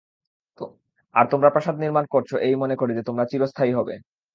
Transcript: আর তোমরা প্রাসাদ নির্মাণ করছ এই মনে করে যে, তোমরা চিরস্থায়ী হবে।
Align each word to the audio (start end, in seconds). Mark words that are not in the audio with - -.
আর 1.15 1.25
তোমরা 1.31 1.49
প্রাসাদ 1.49 1.75
নির্মাণ 1.79 2.05
করছ 2.05 2.29
এই 2.47 2.55
মনে 2.55 2.75
করে 2.75 2.91
যে, 2.97 3.03
তোমরা 3.03 3.25
চিরস্থায়ী 3.25 3.71
হবে। 3.73 3.95